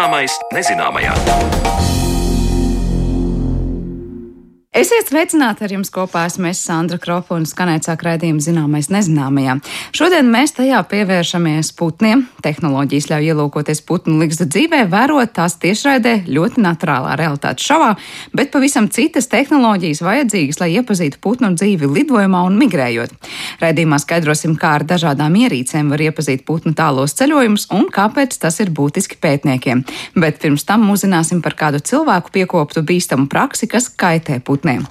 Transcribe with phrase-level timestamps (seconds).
[0.00, 1.59] Zināmais nezināmajā.
[4.80, 6.22] Esiet sveicināti ar jums kopā.
[6.24, 9.58] Esmu es Sandra Kropa un skanēt sāk raidījumu zināmais nezināmajā.
[9.92, 12.22] Šodien mēs tajā pievēršamies putniem.
[12.40, 17.90] Tehnoloģijas ļauj ielūkoties putnu likstu dzīvē, vērot tās tiešraidē ļoti naturālā realitātes šovā,
[18.32, 23.12] bet pavisam citas tehnoloģijas vajadzīgas, lai iepazītu putnu dzīvi lidojumā un migrējot.
[23.60, 28.72] Raidījumā skaidrosim, kā ar dažādām ierīcēm var iepazīt putnu tālos ceļojumus un kāpēc tas ir
[28.72, 29.84] būtiski pētniekiem.
[30.16, 34.86] Bet pirms tam uzzināsim par kādu cilvēku piekoptu bīstamu praksi, kas kaitē putnu putniem.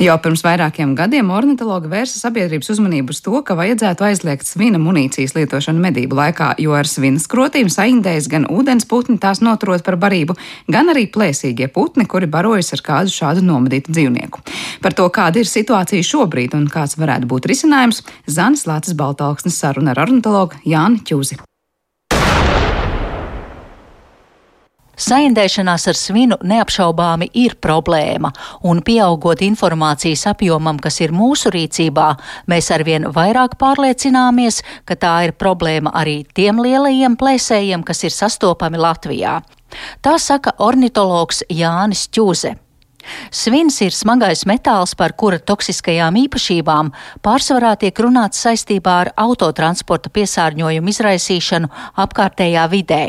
[0.00, 5.34] Jau pirms vairākiem gadiem ornitologi vērsa sabiedrības uzmanību uz to, ka vajadzētu aizliegt svina munīcijas
[5.36, 10.38] lietošanu medību laikā, jo ar svina skrotīm saindējas gan ūdens putni tās noturot par barību,
[10.72, 14.40] gan arī plēsīgie putni, kuri barojas ar kādu šādu nomedītu dzīvnieku.
[14.80, 19.92] Par to, kāda ir situācija šobrīd un kāds varētu būt risinājums, Zanis Lācis Baltāksnes saruna
[19.92, 21.42] ar ornitologu Jāni Čuzi.
[25.00, 28.32] Saindēšanās ar svinu neapšaubāmi ir problēma,
[28.68, 32.08] un pieaugot informācijas apjomam, kas ir mūsu rīcībā,
[32.52, 38.80] mēs arvien vairāk pārliecināmies, ka tā ir problēma arī tiem lielajiem plēsējiem, kas ir sastopami
[38.80, 39.38] Latvijā.
[40.04, 42.58] Tā saka ornitologs Jānis Čūze.
[43.32, 46.92] Svins ir smagais metāls, par kura toksiskajām īpašībām
[47.24, 51.72] pārsvarā tiek runāts saistībā ar autotransporta piesārņojumu izraisīšanu
[52.04, 53.02] apkārtējā vidē.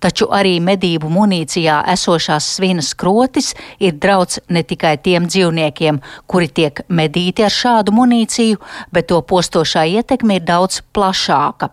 [0.00, 6.84] Taču arī medību munīcijā esošās svinas krotis ir drauds ne tikai tiem dzīvniekiem, kuri tiek
[6.88, 8.60] medīti ar šādu munīciju,
[8.92, 11.70] bet to postošā ietekme ir daudz plašāka.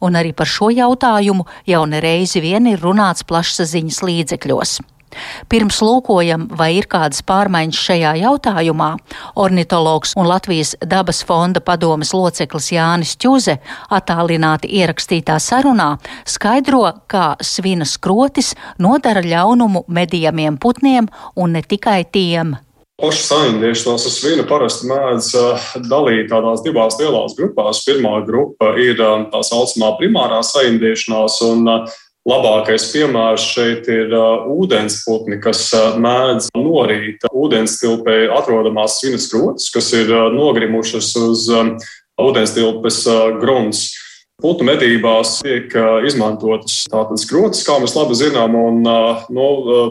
[0.00, 4.78] Un arī par šo jautājumu jau nereizi vien ir runāts plašsaziņas līdzekļos.
[5.48, 8.90] Pirms lūkojam, vai ir kādas pārmaiņas šajā jautājumā,
[9.38, 13.58] ornitologs un Latvijas dabas fonda padomes loceklis Jānis Čuze
[13.90, 15.94] attālināti ierakstītā sarunā
[16.28, 22.56] skaidro, kā svina skrotis nodara ļaunumu medījamiem putniem un ne tikai tiem.
[22.98, 25.26] Pašu saindēšanos ar svinu parasti mēdz
[25.86, 27.84] dalīt tādās divās lielās grupās.
[27.86, 31.70] Pirmā grupa ir tā saucamā primārā saindēšanās, un
[32.26, 39.92] Labākais piemērs šeit ir uh, ūdensputni, kas uh, mēdz norīt ūdenstilpē atrodamās svinas krotas, kas
[39.96, 41.76] ir uh, nogrimušas uz um,
[42.20, 43.04] ūdenstilpes
[43.40, 43.88] grunts.
[44.38, 45.72] Putnu medībās tiek
[46.06, 49.00] izmantotas tādas skrotas, kā mēs labi zinām, un no,
[49.34, 49.46] nu,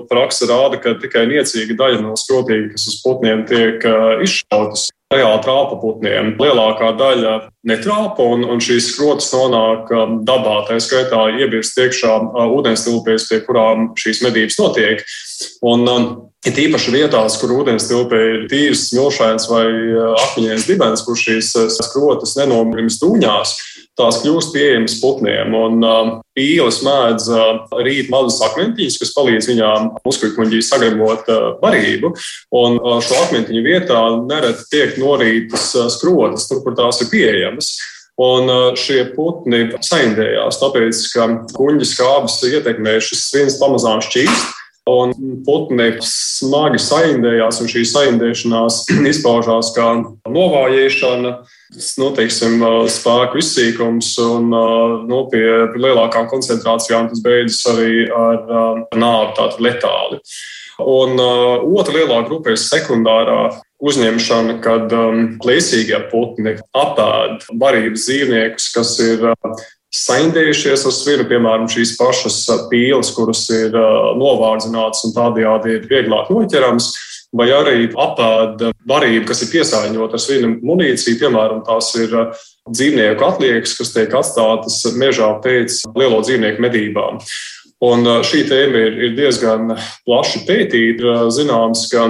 [0.07, 3.83] praksa rāda, ka tikai niecīga daļa no skrotīm, kas uz putniem tiek
[4.23, 6.33] izšautas, reāli trāpa putniem.
[6.41, 7.35] Lielākā daļa
[7.67, 10.59] netrāpa, un, un šīs skrotas nonāk um, dabā.
[10.67, 15.05] Tā skaitā iebirst iekšā uh, ūdenstilpēs, pie kurām šīs medības notiek.
[15.65, 16.09] Un, um,
[16.45, 21.49] Ir īpaši vietās, kur ūdens tilpē ir tīrs, smilšains vai uh, akmeņains dibens, kur šīs
[21.57, 23.55] uh, skrotas nenomrimst dūņās
[23.97, 25.53] tās kļūst pieejamas putniem.
[25.57, 27.49] Un uh, pīles mēdz uh,
[27.83, 32.13] rīt mazus akmentiņus, kas palīdz viņām muskuļkuņģī sagremot uh, barību.
[32.57, 37.73] Un uh, šo akmentiņu vietā nereti tiek norītas uh, skrotas, tur, kur tās ir pieejamas.
[38.17, 41.27] Un uh, šie putni saindējās, tāpēc, ka
[41.57, 44.53] kuģis skābes ietekmē šis viens pamazām šķīst.
[44.87, 45.11] Un
[45.43, 49.89] putni smagi saindējās, un šī saindēšanās izpaužās kā
[50.31, 51.33] novājēšana,
[51.99, 52.61] nu, teiksim,
[52.91, 54.51] spēku izsīkums, un
[55.07, 55.45] nu, pie
[55.75, 60.21] lielākām koncentrācijām tas beidzas arī ar nāvi, tātad letāli.
[60.77, 63.47] Un uh, otra lielā grupa ir sekundārā
[63.81, 69.63] uzņemšana, kad um, plēsīgie putni apēd barības dzīvniekus, kas ir uh,
[69.97, 73.73] saindējušies ar svinu, piemēram, šīs pašas pīles, kuras ir
[74.19, 76.91] novārdzinātas un tādējādi ir vieglāk noķeramas.
[77.37, 82.15] Vai arī apēda barība, kas ir piesārņota ar svinu munīciju, piemēram, tās ir
[82.67, 87.21] dzīvnieku atliekas, kas tiek atstātas mežā pēc lielo dzīvnieku medībām.
[87.85, 89.75] Un šī tēma ir, ir diezgan
[90.07, 91.27] plaši pētīta.
[91.35, 92.07] Zināms, ka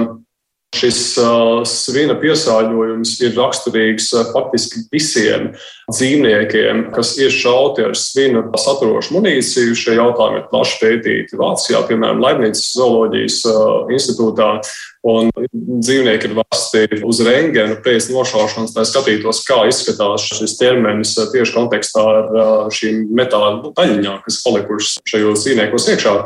[0.76, 5.46] Šis uh, svina piesārņojums ir raksturīgs uh, faktiski visiem
[5.88, 9.78] dzīvniekiem, kas ir šauti ar svinu saturošu munīciju.
[9.78, 14.50] Šie jautājumi ir plaši pētīti Vācijā, piemēram, Leibnices zooloģijas uh, institūtā.
[15.06, 21.54] Un dzīvnieki ir vesti uz rengēnu pēc nošaušanas, lai skatītos, kā izskatās šis ķermenis tieši
[21.54, 26.16] kontekstā ar šīm metāla daļiņām, kas palikušas šajos dzīvniekos iekšā.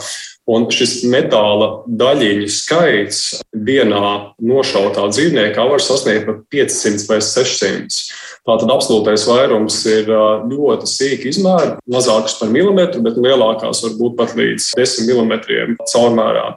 [0.51, 3.21] Un šis metāla daļiņu skaits
[3.55, 8.01] vienā nošautā dzīvniekā var sasniegt pat 500 vai 600.
[8.43, 10.09] Tātad absolūtais vairums ir
[10.51, 16.49] ļoti sīki izmēri, mazākas par milimetru, bet lielākās var būt pat līdz 10 mm caurmērā.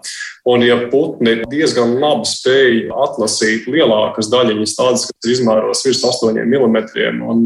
[0.50, 6.42] Un, ja putni diezgan labi spēj atlasīt lielākas daļiņas, tādas, kas ir izmēros virs 8
[6.42, 7.46] mm un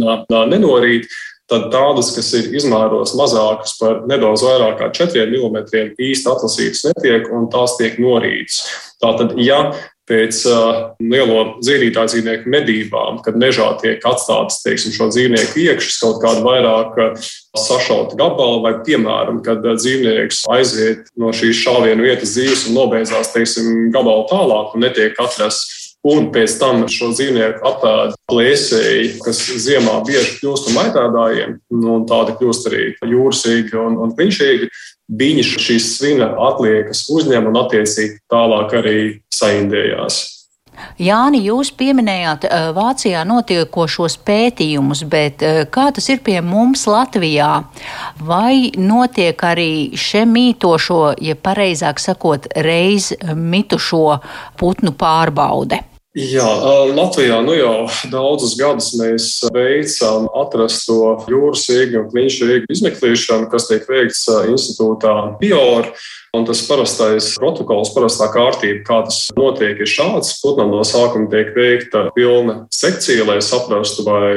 [0.54, 1.12] nenorīt,
[1.50, 7.32] tad tādas, kas ir izmēros mazākas par nedaudz vairāk kā 4 mm, īsti atlasītas netiek
[7.34, 8.64] un tās tiek norītas.
[9.02, 9.64] Tātad, ja
[10.10, 16.22] pēc uh, lielo dzīvītāju dzīvnieku medībām, kad mežā tiek atstātas teiksim, šo dzīvnieku iekšas kaut
[16.24, 16.98] kāda vairāk
[17.58, 23.90] sašauta gabala, vai, piemēram, kad dzīvnieks aiziet no šīs šāvienu vietas dzīves un nobeidzās teiksim,
[23.94, 25.79] gabalu tālāk un netiek atrasts.
[26.08, 32.06] Un pēc tam šo dzīvnieku apēda plēsēji, kas ziemā bieži kļūst par maitādājiem, nu, un
[32.08, 34.72] tādi kļūst arī jūrasīgi un, un klinšīgi
[35.20, 39.00] viņi šīs svina atliekas uzņem un attiecīgi tālāk arī
[39.36, 40.22] saindējās.
[40.96, 47.50] Jāni, jūs pieminējāt uh, Vācijā notiekošos pētījumus, bet uh, kā tas ir pie mums Latvijā?
[48.24, 54.22] Vai notiek arī še mītošo, ja pareizāk sakot, reiz mitušo
[54.60, 55.84] putnu pārbaude?
[56.18, 56.46] Jā,
[56.90, 57.74] Latvijā nu jau
[58.10, 65.14] daudzus gadus mēs veicam atrasto jūras iegu un kliņšu iegu izmeklēšanu, kas tiek veikts institūtā
[65.38, 65.92] Bior.
[66.38, 70.36] Un tas parastais protokols, parastā kārtība, kā tas notiek, ir šāds.
[70.44, 74.32] Putnam no sākuma tiek veikta pilna sekcija, lai saprastu, vai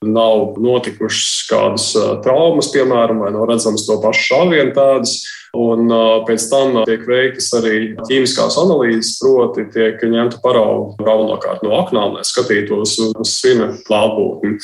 [0.00, 1.90] nav notikušas kādas
[2.24, 5.18] traumas, piemēram, vai nav redzams to pašu šāvienu tādas.
[5.54, 5.86] Un
[6.26, 12.24] pēc tam tiek veiktas arī ķīmiskās analīzes, proti, tiek ņemta parauga galvenokārt no aknām, lai
[12.26, 14.56] skatītos uz svina klātbūtni.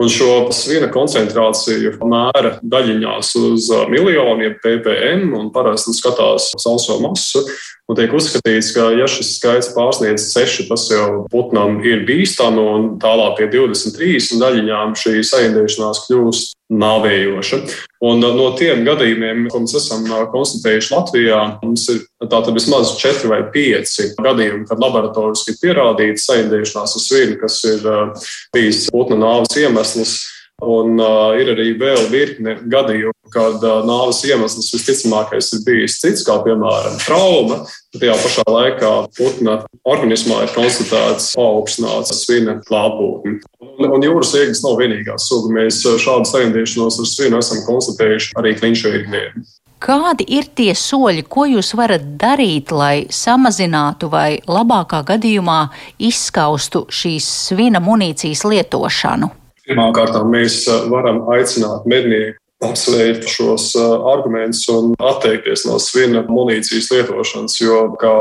[0.00, 7.44] Un šo svina koncentrāciju mēra daļiņās uz miljoniem ppm un parasti skatās sauso masu.
[7.88, 12.88] Un tiek uzskatīts, ka, ja šis skaits pārsniedz 6, tas jau putnam ir bīstami, un
[13.00, 17.60] tālāk pie 23 daļiņām šī saindēšanās kļūst nāvējoša.
[18.04, 22.92] Un uh, no tiem gadījumiem, ko mēs esam uh, konstatējuši Latvijā, mums ir tātad vismaz
[23.00, 28.84] 4 vai 5 gadījumi, kad laboratoriski ir pierādīta saindēšanās uz vīnu, kas ir uh, bijis
[28.92, 30.18] putna nāves iemesls.
[30.58, 36.24] Un uh, ir arī vēl virkne gadījumu, kad uh, nāves iemesls visticamākais ir bijis cits,
[36.26, 37.60] kā piemēram trauma.
[37.94, 39.54] Tajā pašā laikā putna
[39.86, 43.38] organismā ir konstatēts paaugstināts svina klātbūtne.
[43.62, 45.54] Un, un jūras iegas nav vienīgā suga.
[45.60, 49.46] Mēs šādu saindīšanos ar svinu esam konstatējuši arī klinšu iegniem.
[49.78, 55.68] Kādi ir tie soļi, ko jūs varat darīt, lai samazinātu vai labākā gadījumā
[56.02, 59.30] izskaustu šīs svina munīcijas lietošanu?
[59.68, 66.90] Pirmkārt, mēs uh, varam aicināt mednieku apsvērt šos uh, argumentus un atteikties no svina munīcijas
[66.90, 67.58] lietošanas.
[67.60, 68.12] Jo, kā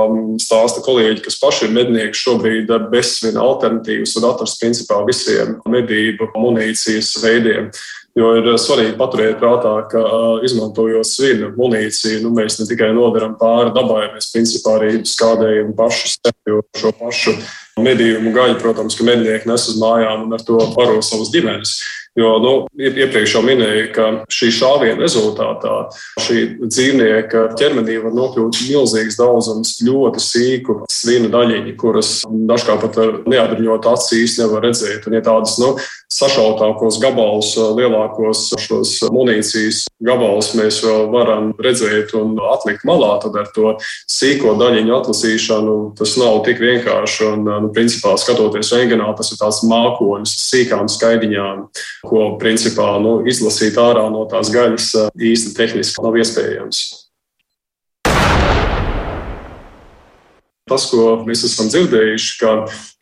[0.44, 6.29] stāsta kolēģi, kas paši ir mednieki, šobrīd bez svina alternatīvas var atrast principā visiem medību
[6.35, 7.71] munīcijas veidiem.
[8.17, 10.01] Jo ir svarīgi paturēt prātā, ka
[10.45, 16.15] izmantojot svinu munīciju, nu, mēs ne tikai nodaram pāri dabai, mēs principā arī skādējam pašu
[16.15, 17.35] sevi, šo pašu
[17.85, 21.77] medījumu gaļu, protams, ka mednieki nes uz mājām un ar to baro savus ģimenes.
[22.18, 22.51] Jo nu,
[22.81, 25.74] iepriekš jau minēju, ka šī šāviena rezultātā
[26.25, 33.13] šī dzīvnieka ķermenī var nokļūt milzīgs daudzums ļoti sīku svina daļiņu, kuras dažkārt pat ar
[33.29, 35.06] neapbruņotu aci īsti nevar redzēt.
[35.06, 35.75] Un, ja tādas nu,
[36.13, 43.50] sašautākos gabalus, lielākos šos munīcijas gabalus mēs vēl varam redzēt un atlikt malā, tad ar
[43.56, 43.74] to
[44.12, 47.28] sīko daļiņu atlasīšanu tas nav tik vienkārši.
[47.28, 51.66] Un, nu, principā, skatoties rengenā, tas ir tāds mākonis, sīkām skaidiņām
[52.07, 56.85] ko principā nu, izlasīt ārā no tās gaļas īsti tehniski nav iespējams.
[60.68, 62.54] Tas, ko mēs esam dzirdējuši, ka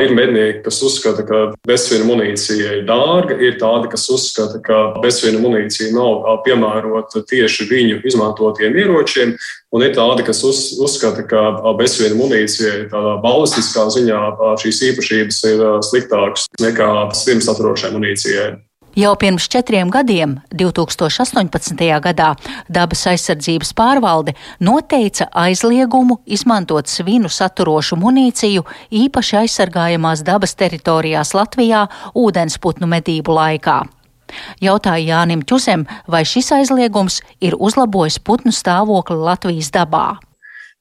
[0.04, 5.42] ir mednieki, kas uzskata, ka bezsvina munīcija ir dārga, ir tādi, kas uzskata, ka bezsvina
[5.42, 9.34] munīcija nav piemērota tieši viņu izmantotiem ieročiem,
[9.74, 14.22] un ir tādi, kas uz, uzskata, ka bezsvina munīcija tādā balistiskā ziņā
[14.62, 18.54] šīs īpašības ir sliktākas nekā svinas atrošai munīcijai.
[18.96, 21.82] Jau pirms četriem gadiem, 2018.
[22.00, 22.30] gadā,
[22.72, 24.32] dabas aizsardzības pārvalde
[24.64, 28.64] noteica aizliegumu izmantot svinu saturošu munīciju
[28.96, 31.82] īpaši aizsargājamās dabas teritorijās Latvijā
[32.16, 33.82] ūdensputnu medību laikā.
[34.64, 40.14] Jautāja Jānim Čusem, vai šis aizliegums ir uzlabojis putnu stāvokli Latvijas dabā.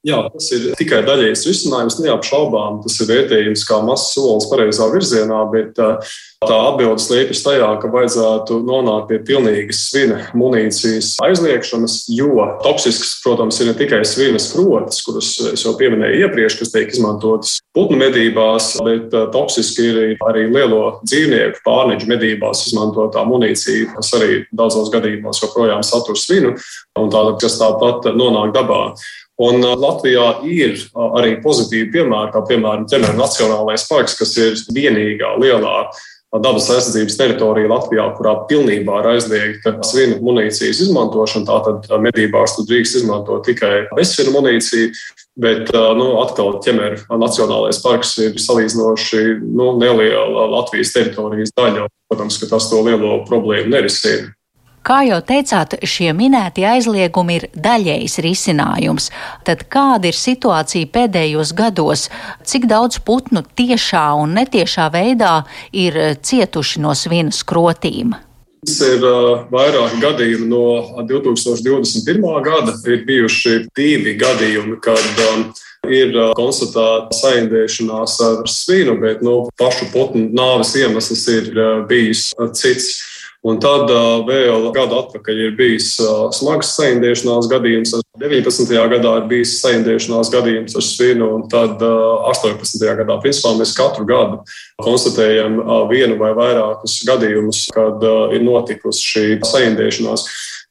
[0.04, 2.82] Jā, tas ir tikai daļējs risinājums, neapšaubām.
[2.84, 8.58] Tas ir vērtējums kā mazs solis pareizā virzienā, bet tā atbilde slēpjas tajā, ka vajadzētu
[8.68, 15.32] nonākt pie pilnīgas svina munīcijas aizliegšanas, jo toksisks, protams, ir ne tikai svina skrotas, kuras
[15.54, 21.64] es jau pieminēju iepriekš, kas tiek izmantotas putnu medībās, bet toksiski ir arī lielo dzīvnieku
[21.64, 26.58] pārneģu medībās izmantotā munīcija, kas arī daudzos gadījumos joprojām satur svinu,
[27.00, 28.82] un tāda, kas tāpat nonāk dabā.
[29.42, 34.60] Un uh, Latvijā ir uh, arī pozitīvi piemēri, kā piemēram ķemēra Nacionālais parks, kas ir
[34.74, 35.78] vienīgā lielā
[36.42, 41.46] dabas aizsardzības teritorija Latvijā, kurā pilnībā ir aizliegta svinu munīcijas izmantošana.
[41.46, 44.90] Tātad medībās tu drīkst izmantot tikai bezsvinu munīciju.
[45.38, 51.88] Bet nu, atkal ķemeru Nacionālais parks ir salīdzinoši nu, neliela Latvijas teritorijas daļa.
[52.10, 54.30] Protams, ka tas to lielo problēmu nerisina.
[54.84, 59.06] Kā jau teicāt, šie minētie aizliegumi ir daļējs risinājums.
[59.46, 62.10] Tad kāda ir situācija pēdējos gados?
[62.44, 65.38] Cik daudz putnu tiešā un netiešā veidā
[65.72, 68.12] ir cietuši no svina skrotīm?
[68.64, 69.06] Tas ir
[69.52, 70.66] vairāki gadījumi no
[71.08, 72.28] 2021.
[72.44, 72.76] gada.
[72.84, 75.00] Ir bijuši divi gadījumi, kad
[75.88, 81.50] ir konstatēta saindēšanās ar svinu, bet nu, pašu putnu nāves iemesls ir
[81.88, 83.13] bijis cits.
[83.44, 83.90] Un tad
[84.24, 85.90] vēl gadu atpakaļ ir bijis
[86.32, 87.92] smags saindēšanās gadījums.
[88.16, 88.70] 19.
[88.88, 92.80] gadā ir bijis saindēšanās gadījums ar svinu, un tad uh, 18.
[93.02, 94.40] gadā principā mēs katru gadu
[94.80, 95.60] konstatējam
[95.90, 98.00] vienu vai vairākus gadījumus, kad
[98.32, 100.24] ir notikusi šī saindēšanās.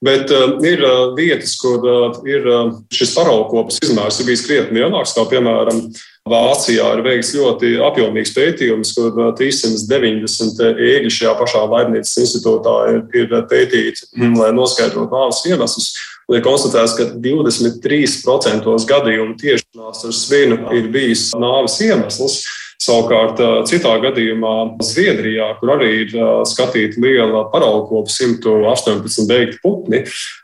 [0.04, 4.82] Bet uh, ir uh, vietas, kur uh, ir uh, šis paraugkopes izmērs ir bijis krietni
[4.82, 5.86] lielāks, kā piemēram
[6.30, 13.34] Vācijā ir veikts ļoti apjomīgs pētījums, kur 390 ēgļi šajā pašā Laimnīcas institūtā ir, ir
[13.52, 15.90] pētīti, mm, lai noskaidrotu nāves iemeslus.
[16.32, 22.40] Ir konstatēts, ka 23% gadījumu tiešanās ar svinu ir bijis nāves iemesls.
[22.84, 26.16] Savukārt, citā gadījumā Zviedrijā, kur arī ir
[26.50, 30.02] skatīta liela paraugkopa, 118 beigti putni,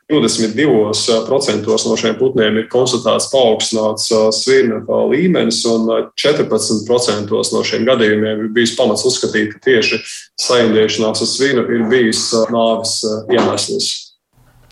[0.10, 4.08] 22% no šiem putniem ir konstatēts paaugstināts
[4.40, 4.80] svina
[5.12, 10.00] līmenis, un 14% no šiem gadījumiem ir bijis pamats uzskatīt, ka tieši
[10.40, 14.09] saindēšanās ar svinu ir bijis nāves iemesls.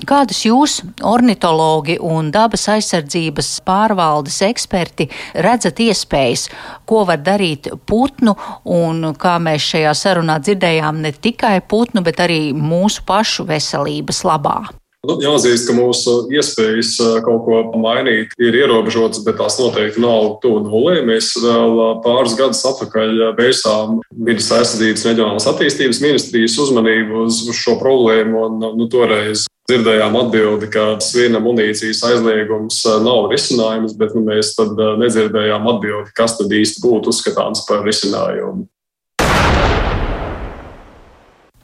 [0.06, 5.08] Kādus jūs, ornitologi un dabas aizsardzības pārvaldes eksperti,
[5.42, 6.48] redzat iespējas,
[6.86, 8.36] ko var darīt putnu,
[8.78, 14.60] un kā mēs šajā sarunā dzirdējām, ne tikai putnu, bet arī mūsu pašu veselības labā?
[15.08, 20.66] Nu, jāatzīst, ka mūsu iespējas kaut ko mainīt ir ierobežotas, bet tās noteikti nav tuvu
[20.66, 20.98] nulē.
[21.08, 28.44] Mēs vēl pāris gadus atpakaļ vērsām vidas aizsardzības reģionālās attīstības ministrijas uzmanību uz, šo problēmu.
[28.50, 35.72] Un, nu, toreiz dzirdējām atbildi, ka svina munīcijas aizliegums nav risinājums, bet nu, mēs nedzirdējām
[35.72, 38.68] atbildi, kas tad īsti būtu uzskatāms par risinājumu.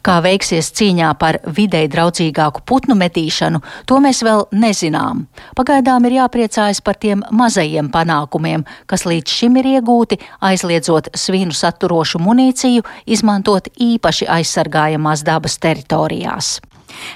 [0.03, 5.21] Kā veiksies cīņā par videi draudzīgāku putnu metīšanu, to mēs vēl nezinām.
[5.55, 12.19] Pagaidām ir jāpriecājas par tiem mazajiem panākumiem, kas līdz šim ir iegūti, aizliedzot svinu saturošu
[12.19, 16.57] munīciju, izmantot īpaši aizsargājamās dabas teritorijās.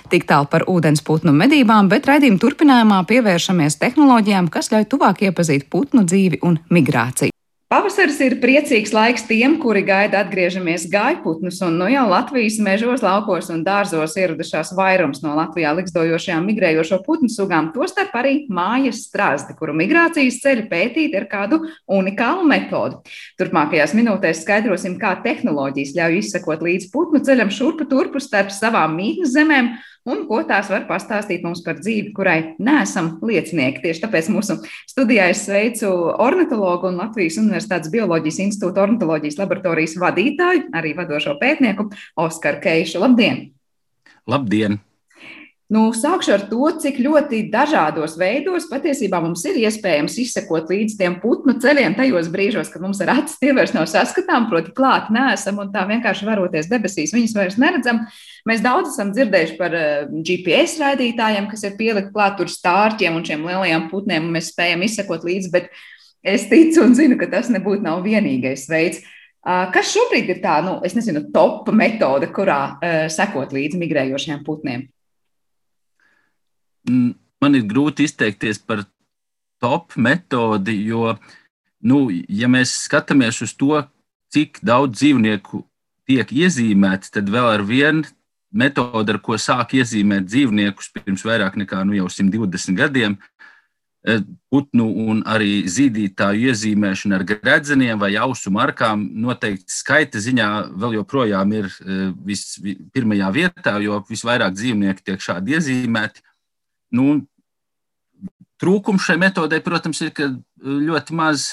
[0.09, 5.67] Tik tālu par ūdens putnu medībām, bet raidījuma turpinājumā pievēršamies tehnoloģijām, kas ļauj tuvāk iepazīt
[5.69, 7.36] putnu dzīvi un migrāciju.
[7.67, 13.49] Pavasaris ir priecīgs laiks tiem, kuri gaida atgriežamies gaiputnus, un nu jau Latvijas mežos, laukos
[13.51, 19.75] un dārzos ieradušās vairums no Latvijā likstojošajām migrējošo putnu sugām, tostarp arī mājas strāzdi, kuru
[19.81, 21.59] migrācijas ceļu pētīt ar kādu
[21.91, 23.01] unikālu metodu.
[23.35, 29.35] Turpmākajās minūtēs skaidrosim, kā tehnoloģijas ļauj izsekot līdz putnu ceļam šurpu turpu starp savām mītnes
[29.35, 29.73] zemēm
[30.07, 33.83] un ko tās var pastāstīt mums par dzīvi, kurai neesam liecinieki.
[33.83, 34.59] Tieši tāpēc mūsu
[34.89, 35.91] studijā es sveicu
[36.23, 41.89] ornitologu un Latvijas Universitātes Bioloģijas institūta ornitoloģijas laboratorijas vadītāju, arī vadošo pētnieku
[42.23, 43.03] Oskaru Keišu.
[43.03, 43.47] Labdien!
[44.27, 44.81] Labdien!
[45.67, 51.17] Nu, sākšu ar to, cik ļoti dažādos veidos patiesībā mums ir iespējams izsekot līdz tiem
[51.19, 55.59] putnu ceļiem tajos brīžos, kad mums ar acis tie vairs nav saskatām, proti, klāt nesam
[55.59, 57.99] un tā vienkārši varoties debesīs, viņas vairs neredzam.
[58.47, 63.27] Mēs daudz esam dzirdējuši par eh, GPS raidītājiem, kas ir pielikt klāt tur stārķiem un
[63.27, 65.67] šiem lielajiem putniem, un mēs spējam izsekot līdzi, bet
[66.23, 69.03] es ticu un zinu, ka tas nebūtu nav vienīgais veids.
[69.43, 74.87] Kas šobrīd ir tā, nu, es nezinu, top metode, kurā uh, sekot līdzi migrējošiem putniem?
[76.87, 78.85] Man ir grūti izteikties par
[79.61, 81.15] top metodi, jo,
[81.85, 83.81] nu, ja mēs skatāmies uz to,
[84.33, 85.63] cik daudz dzīvnieku
[86.07, 88.05] tiek iezīmēti, tad vēl ar vienu
[88.57, 93.17] metodi, ar ko sāk iezīmēt dzīvniekus pirms vairāk nekā nu, 120 gadiem,
[94.07, 94.19] e,
[94.51, 101.53] putnu un arī zīdītāju iezīmēšana ar gredzeniem vai ausu markām noteikti skaita ziņā vēl joprojām
[101.59, 102.55] ir e, vis,
[102.95, 106.23] pirmajā vietā, jo visvairāk dzīvnieku tiek šādi iezīmēti.
[106.97, 107.17] Nu,
[108.57, 110.31] Trūkums šai metodei, protams, ir, ka
[110.65, 111.51] ļoti maz,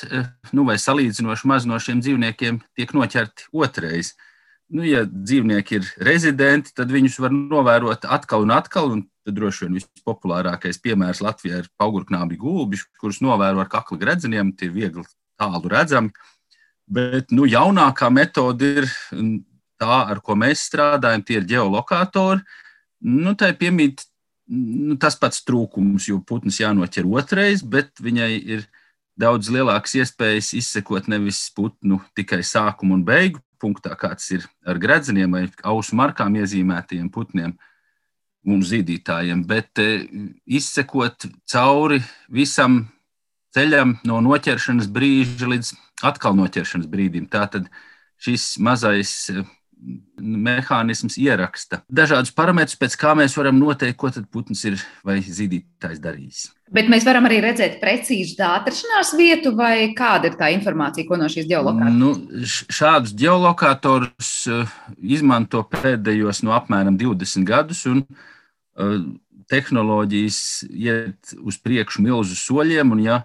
[0.56, 4.14] nu, vai salīdzinoši maz no šiem dzīvniekiem tiek noķerti otrreiz.
[4.72, 8.88] Nu, ja dzīvnieki ir rezidenti, tad viņus var novērot atkal un atkal.
[8.94, 14.54] Un tad droši vien vispopulārākais piemērs Latvijā ir augurknābi gulbi, kurus novēro ar kakla gredzeniem.
[14.56, 15.04] Tie ir viegli
[15.40, 16.14] tālu redzami.
[16.88, 22.40] Bet nu, jaunākā metode ir tā, ar ko mēs strādājam, tie ir geolokatori.
[23.04, 24.06] Nu, tā ir piemīt
[24.48, 28.66] nu, tas pats trūkums, jo putns jānoķer otrais, bet viņai ir
[29.20, 35.36] daudz lielākas iespējas izsekot nevis putnu tikai sākumu un beigu punktā, kāds ir ar gredzeniem
[35.36, 37.54] vai ausu markām iezīmētajiem putniem
[38.44, 39.80] un zīdītājiem, bet
[40.44, 42.82] izsekot cauri visam
[43.54, 45.72] ceļam no noķeršanas brīža līdz
[46.04, 47.28] atkal noķeršanas brīdim.
[47.30, 47.70] Tātad
[48.20, 49.14] šis mazais
[50.20, 56.00] mehānisms ieraksta dažādus parametrus, pēc kā mēs varam noteikt, ko tad putns ir vai zīdītājs
[56.02, 56.44] darījis.
[56.74, 61.18] Bet mēs varam arī redzēt precīzi tā atrašanās vietu, vai kāda ir tā informācija, ko
[61.20, 61.98] no šīs geolokācijas?
[61.98, 68.96] Nu, šādus geolokatorus uh, izmanto pēdējos no apmēram 20 gadus, un uh,
[69.52, 73.20] tehnoloģijas iet uz priekšu milzu soļiem, un ja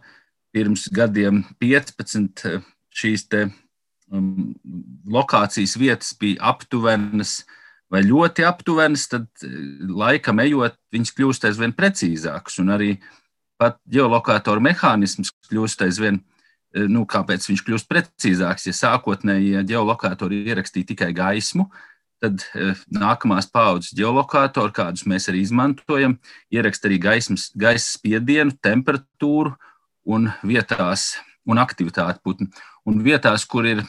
[0.54, 3.48] pirms gadiem 15 uh, šīs te
[4.12, 4.52] um,
[5.10, 7.40] lokācijas vietas bija aptuvenas
[7.90, 9.54] vai ļoti aptuvenas, tad eh,
[9.90, 12.60] laikam ejot, viņas kļūst aizvien precīzākas.
[12.64, 12.92] Un arī
[13.60, 16.22] pat geolokātoru mehānisms kļūst aizvien,
[16.76, 18.70] eh, nu, kāpēc viņš kļūst precīzāks.
[18.70, 21.70] Ja sākotnēji ja geolokātori ierakstīja tikai gaismu,
[22.22, 26.20] tad eh, nākamās paudzes geolokātori, kādus mēs arī izmantojam,
[26.54, 29.56] ieraksta arī gaismas, gaisa spiedienu, temperatūru
[30.10, 31.16] un vietās
[31.50, 32.50] un aktivitāti putnu.
[32.88, 33.84] Un vietās, kur ir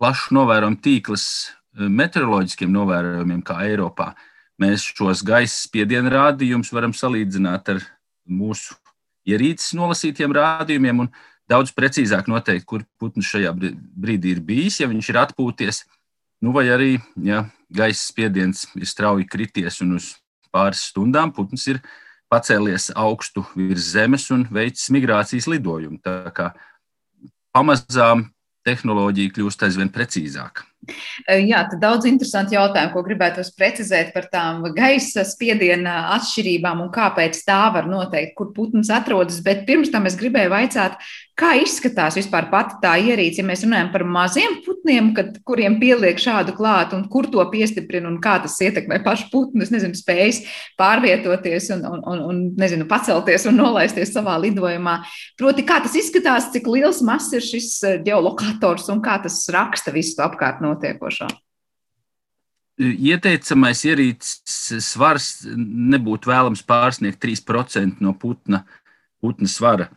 [0.00, 4.12] plašs novērojumu tīkls eh, meteoroloģiskiem novērojumiem, kā Eiropā,
[4.62, 7.82] mēs šos gaisa spiedienu rādījumus varam salīdzināt ar
[8.26, 8.76] mūsu
[9.26, 11.10] ierīces nolasītiem rādījumiem un
[11.50, 15.84] daudz precīzāk noteikt, kur putns šajā brīdī ir bijis, ja viņš ir atpūties.
[16.42, 20.14] Nu, vai arī, ja gaisa spiediens ir strauji krities un uz
[20.54, 21.80] pāris stundām putns ir
[22.32, 26.00] pacēlies augstu virs zemes un veicis migrācijas lidojumu.
[26.02, 26.50] Tā kā
[27.54, 28.26] pamazām
[28.66, 30.66] tehnoloģija kļūst aizvien precīzāka.
[31.50, 37.42] Jā, tad daudz interesanti jautājumi, ko gribētu precizēt par tām gaisa spiediena atšķirībām un kāpēc
[37.46, 39.42] tā var noteikt, kur putns atrodas.
[39.44, 40.98] Bet pirms tam es gribēju vaicāt,
[41.36, 46.20] kā izskatās vispār pati tā ierīce, ja mēs runājam par maziem putniem, kad, kuriem pieliek
[46.20, 50.40] šādu klātu un kur to piestiprina un kā tas ietekmē pašu putnu, es nezinu, spējas
[50.80, 54.98] pārvietoties un, un, un, un nezinu, pacelties un nolaisties savā lidojumā.
[55.36, 57.68] Proti, kā tas izskatās, cik liels mazs ir šis
[58.06, 61.28] geolokators un kā tas raksta visu apkārt no notiekošā?
[62.76, 68.66] Ieteicamais ierīces svars nebūtu vēlams pārsniegt 3% no putna,
[69.24, 69.88] putna svara.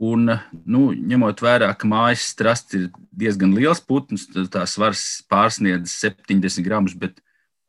[0.00, 0.28] Un,
[0.64, 6.94] nu, ņemot vērā, ka mājas strasts ir diezgan liels putns, tā svars pārsniedz 70 gramus,
[6.96, 7.20] bet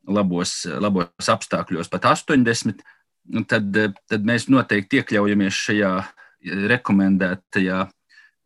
[0.08, 2.84] labos, labos apstākļos pat 80,
[3.52, 5.92] tad, tad mēs noteikti iekļaujamies šajā
[6.72, 7.86] rekomendētajā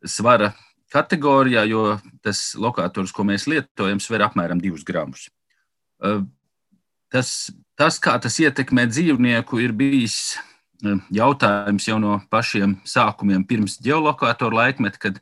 [0.06, 0.52] svara
[0.94, 5.28] kategorijā, jo tas lokators, ko mēs lietojam, sver apmēram 2 gramus.
[7.12, 7.30] Tas,
[7.78, 10.36] tas, kā tas ietekmē dzīvnieku, ir bijis
[11.14, 15.20] jautājums jau no pašiem sākumiem, pirms geolokātora laikmeta, kad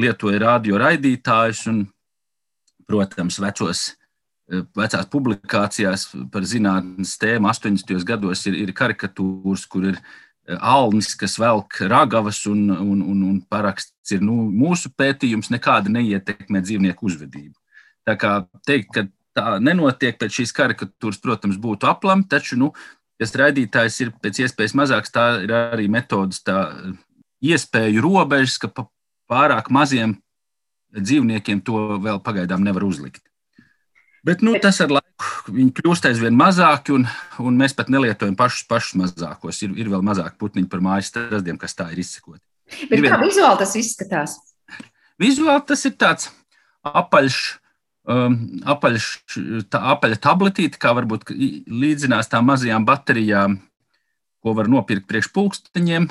[0.00, 1.84] lietoja radioraidītājus un,
[2.88, 3.84] protams, vecos,
[4.76, 8.02] vecās publikācijās par zinātnes tēmu 80.
[8.08, 10.00] gados ir, ir karikatūras, kur ir
[10.58, 16.62] Alnis, kas velk ragavas un, un, un, un paraksts ir nu, mūsu pētījums, nekāda neietekmē
[16.64, 17.54] dzīvnieku uzvedību.
[18.08, 18.32] Tā kā
[18.66, 19.04] teikt, ka
[19.38, 22.72] tā nenotiek pēc šīs karikatūras, protams, būtu aplam, taču, nu,
[23.22, 26.58] tas raidītājs ir pēc iespējas mazāks, tā ir arī metodas, tā
[27.42, 28.72] iespēju robežas, ka
[29.30, 30.16] pārāk maziem
[30.92, 33.22] dzīvniekiem to vēl pagaidām nevar uzlikt.
[34.22, 37.08] Bet nu, tas ar laiku kļūst aizvien mazāki, un,
[37.42, 39.58] un mēs pat nelietojam pašus, pašus mazākos.
[39.66, 42.42] Ir, ir vēl mazāk putniņu par mājas strazdiem, kas tā ir izsekoti.
[42.90, 43.26] Bet ir kā vien...
[43.26, 44.36] vizuāli tas izskatās?
[45.20, 46.30] Vizuāli tas ir tāds
[46.86, 47.40] apaļš,
[48.14, 48.38] um,
[48.74, 49.08] apaļš
[49.70, 53.58] tā, apaļa tabletīte, kā varbūt līdzinās tām mazajām baterijām,
[54.42, 56.08] ko var nopirkt priekš pulksteņiem,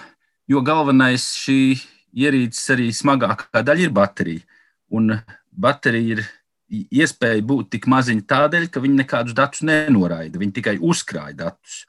[0.51, 1.79] jo galvenais šī
[2.11, 4.43] ierīces arī smagākā daļa ir baterija.
[4.91, 5.13] Un
[5.51, 6.25] baterija ir
[6.71, 11.85] iespēja būt tik maziņa tādēļ, ka viņi nekādus datus nenoraida, viņi tikai uzkrāja datus.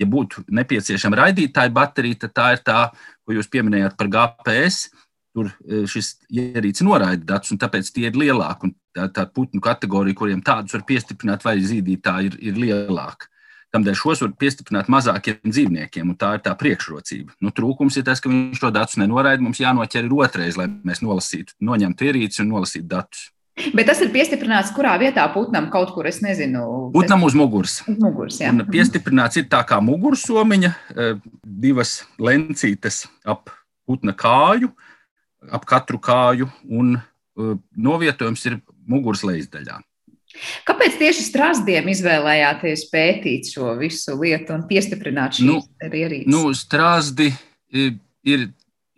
[0.00, 2.80] Ja būtu nepieciešama raidītāja baterija, tad tā ir tā,
[3.24, 4.90] ko jūs pieminējāt par GPS.
[5.36, 8.72] Tur e, šis ierīce noraida datus, un tāpēc tie ir lielāki.
[8.96, 13.28] Tā, tā putnu kategorija, kuriem tādus var piestiprināt, vai zīdītāji ir, ir lielāka.
[13.74, 17.36] Tādēļ šos var piestiprināt mazākiem dzīvniekiem, un tā ir tā priekšrocība.
[17.44, 19.44] Nu, trūkums ir tas, ka viņš to datus nenoraida.
[19.44, 23.26] Mums jānoķer ir otrais, lai mēs nolasītu, noņemtu ierīci un nolasītu datus.
[23.56, 26.90] Bet tas ir piestiprināts kurā vietā putnam kaut kur, es nezinu.
[26.92, 27.78] Putnam uz muguras.
[27.88, 28.50] Uz muguras jā.
[28.52, 31.06] Un piestiprināts ir tā kā mugursomiņa, e,
[31.64, 33.48] divas lencītes ap
[33.88, 34.68] putna kāju,
[35.48, 37.54] ap katru kāju, un e,
[37.88, 39.78] novietojums ir muguras lejasdaļā.
[40.68, 46.28] Kāpēc tieši strāzdiem izvēlējāties pētīt šo visu lietu un piestiprināt šīs nu, ierīces?
[46.28, 47.30] Nu, strāzdi
[47.72, 48.50] ir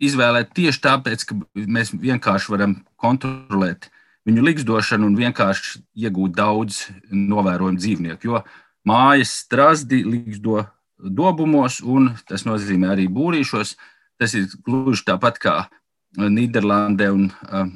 [0.03, 3.87] izvēlēti tieši tāpēc, ka mēs vienkārši varam kontrolēt
[4.27, 8.29] viņu likstošanu un vienkārši iegūt daudz novērojumu dzīvnieku.
[8.29, 8.43] Jo
[8.87, 10.63] mājas strāzdi liksto
[10.99, 13.75] dobumos, un tas nozīmē arī būrīšos.
[14.19, 15.53] Tas ir gluži tāpat kā
[16.19, 17.27] Nīderlandē un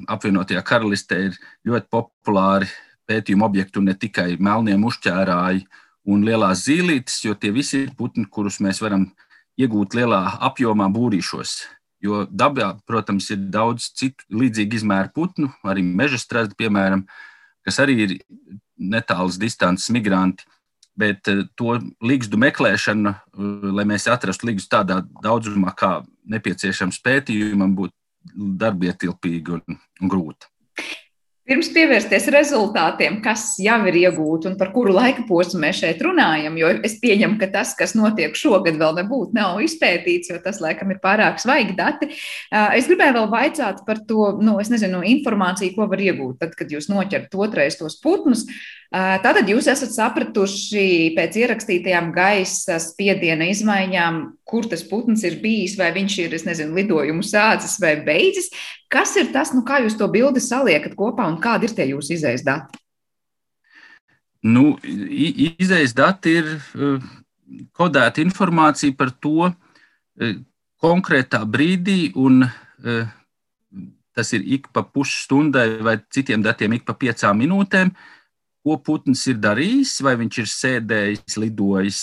[0.10, 1.38] apvienotajā karalistē ir
[1.69, 2.67] ļoti populāri
[3.08, 5.67] pētījumu objektu ne tikai melnie mušķērāji
[6.10, 9.06] un lielās zīlītes, jo tie visi ir putni, kurus mēs varam
[9.60, 11.62] iegūt lielā apjomā būrīšos.
[12.03, 17.05] Jo dabā, protams, ir daudz citu līdzīgu izmēru putnu, arī meža strādi, piemēram,
[17.63, 18.15] kas arī ir
[18.75, 20.43] netālas distances migranti.
[20.99, 25.95] Bet eh, to līgstu meklēšana, eh, lai mēs atrastu līgstu tādā daudzumā, kā
[26.29, 27.95] nepieciešams pētījumam, būtu
[28.59, 30.51] darbietilpīga un, un grūta.
[31.43, 36.56] Pirms pievērsties rezultātiem, kas jau ir iegūti un par kuru laika posmu mēs šeit runājam,
[36.56, 40.93] jo es pieņemu, ka tas, kas notiek šogad, vēl nebūtu nav izpētīts, jo tas laikam
[40.95, 42.08] ir pārāk svaigi dati.
[42.47, 46.88] Es gribēju vēl vaicāt par to, nu, nezinu, informāciju, ko var iegūt tad, kad jūs
[46.88, 48.45] noķerat otrais tos putnus.
[48.93, 55.88] Tātad jūs esat sapratuši pēc ierakstītajām gaisa spiediena izmaiņām, kur tas putns ir bijis, vai
[55.95, 58.51] viņš ir, es nezinu, lidojumu sācis vai beidzis.
[58.93, 62.13] Kas ir tas, nu kā jūs to bildi saliekat kopā un kādi ir tie jūsu
[62.19, 62.84] izējas dati?
[64.45, 66.53] Nu, izējas dati ir
[67.73, 69.49] kodēta informācija par to
[70.84, 72.43] konkrētā brīdī, un
[74.13, 77.89] tas ir ik pa pusstundai vai citiem datiem ik pa piecām minūtēm.
[77.89, 78.12] Uh,
[78.63, 82.02] ko putns ir darījis, vai viņš ir sēdējis, lidojis,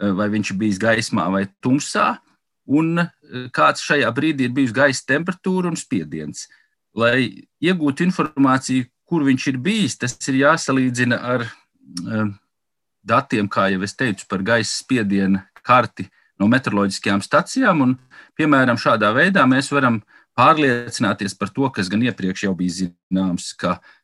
[0.00, 2.18] eh, vai viņš ir bijis gaismā vai tumsā,
[2.66, 3.10] un eh,
[3.52, 6.48] kāds šajā brīdī ir bijis gaisa temperatūra un spiediens.
[6.96, 12.30] Lai iegūtu informāciju, kur viņš ir bijis, tas ir jāsalīdzina ar uh,
[13.06, 16.08] datiem, kā jau es teicu, par gaisa spiediena karti
[16.38, 17.84] no meteoroloģiskajām stacijām.
[17.86, 17.94] Un,
[18.38, 20.00] piemēram, šādā veidā mēs varam
[20.38, 23.94] pārliecināties par to, kas gan iepriekš jau bija zināms, ka uh,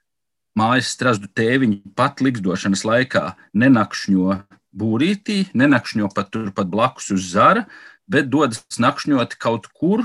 [0.57, 3.25] mājas strazdu tēviņi pat likdošanas laikā
[3.57, 4.39] nenakšņo
[4.77, 7.67] būrītī, nenakšņo pat turpat blakus uz zara,
[8.09, 10.05] bet dodas nakšņot kaut kur,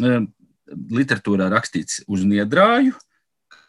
[0.00, 0.24] e,
[0.68, 2.94] literatūrā rakstīts uz niedrāju,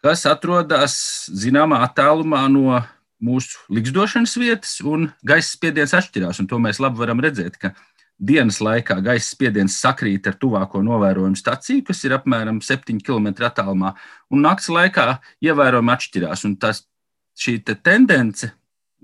[0.04, 0.96] kas atrodas
[1.30, 2.80] zināmā attālumā no
[3.22, 6.42] mūsu likdošanas vietas, un gaisa spiediens atšķirās.
[6.50, 7.72] To mēs labi varam redzēt, ka
[8.16, 13.92] dienas laikā gaisa spiediens sakrīt ar tuvāko novērojumu staciju, kas ir apmēram 7 km attālumā,
[14.32, 15.08] un naktas laikā
[15.44, 16.46] ievērojami atšķirās.
[16.60, 16.84] Tas,
[17.36, 18.48] šī te tendence,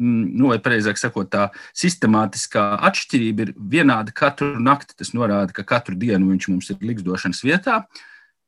[0.00, 4.96] mm, nu, vai precīzāk sakot, tā sistemātiskā atšķirība ir vienāda katru nakti.
[4.96, 7.82] Tas norāda, ka katru dienu viņš mums ir likdošanas vietā,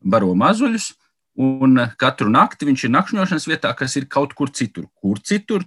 [0.00, 0.94] baro mazuļus.
[1.44, 4.86] Un katru nakti viņš ir nakšņošanas vietā, kas ir kaut kur citur.
[5.02, 5.64] Kur citur?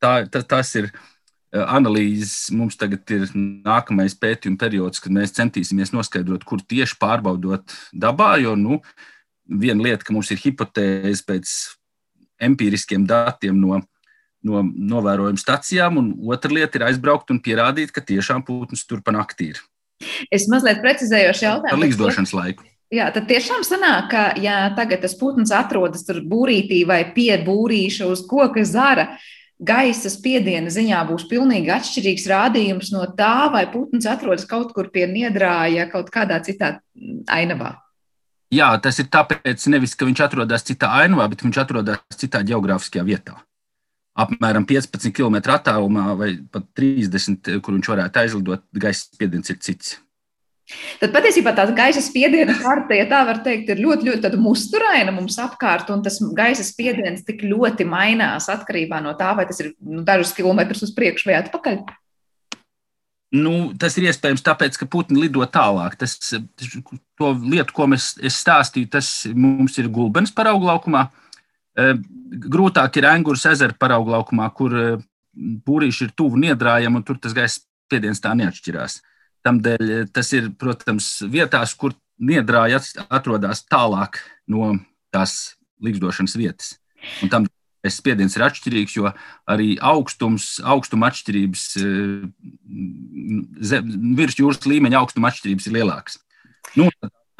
[0.00, 1.00] Tā, tā, tas ir uh,
[1.50, 8.36] analīzes mums tagad ir nākamais pētījuma periods, kad mēs centīsimies noskaidrot, kur tieši pārbaudot dabā.
[8.42, 8.80] Jo nu,
[9.50, 11.54] viena lieta, ka mums ir hipotēze pēc
[12.40, 13.80] empiriskiem datiem no,
[14.46, 19.14] no novērojuma stacijām, un otra lieta ir aizbraukt un pierādīt, ka tiešām putns tur pa
[19.16, 19.64] naktī ir.
[20.32, 21.74] Es mazliet precizējošu jautājumu.
[21.74, 22.64] Par līdzdošanas laiku.
[22.90, 28.08] Jā, tad tiešām sanāk, ka, ja tagad tas putns atrodas tur būrītī vai pie būrīša
[28.10, 29.28] uz koka zara, uh,
[29.60, 35.06] gaisa spiediena ziņā būs pilnīgi atšķirīgs rādījums no tā, vai putns atrodas kaut kur pie
[35.10, 36.78] niedrāja, kaut kādā citā
[37.28, 37.76] ainavā.
[38.50, 43.04] Jā, tas ir tāpēc, nevis, ka viņš atrodas citā ainavā, bet viņš atrodas citā geogrāfiskajā
[43.06, 43.36] vietā.
[44.18, 49.94] Apmēram 15 km attālumā vai pat 30, kur viņš varētu aizlidot, gaisa spiediens ir cits.
[51.00, 55.38] Tad patiesībā tā gaisa spiediena karte, ja tā var teikt, ir ļoti, ļoti musturaina mums
[55.40, 60.04] apkārt, un tas gaisa spiediens tik ļoti mainās atkarībā no tā, vai tas ir nu,
[60.06, 61.82] dažus kilometrus uz priekšu vai atpakaļ.
[63.30, 65.94] Nu, tas ir iespējams tāpēc, ka putni lido tālāk.
[66.00, 71.04] Tas, to lietu, ko mēs, es stāstīju, tas mums ir gulbens parauglaukumā.
[71.78, 71.92] E,
[72.50, 74.74] grūtāk ir Angūras ezera parauglaukumā, kur
[75.38, 78.98] būrīši e, ir tuvu niedrājam, un tur tas gaisa spiediens tā neatšķirās.
[79.46, 84.74] Tamdēļ eh, tas ir, protams, vietās, kur niedrāja atrodas tālāk no
[85.14, 86.74] tās līgdošanas vietas.
[87.24, 87.46] Un tam
[87.88, 89.08] spiediens ir atšķirīgs, jo
[89.48, 96.20] arī augstums, augstuma atšķirības, eh, virs jūras līmeņa augstuma atšķirības ir lielākas.
[96.76, 96.90] Nu,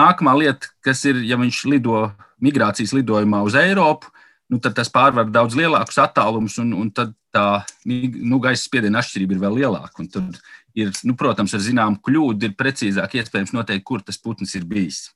[0.01, 4.09] nākamā lieta, kas ir, ja viņš lido migrācijas lidojumā uz Eiropu,
[4.51, 9.37] nu, tad tas pārvar daudz lielākus attālumus, un, un tad tā nu, gaisa spiediena atšķirība
[9.37, 10.07] ir vēl lielāka.
[10.11, 10.41] Tad
[10.79, 15.09] ir, nu, protams, ar zināmu kļūdu ir precīzāk iespējams noteikt, kur tas putns ir bijis.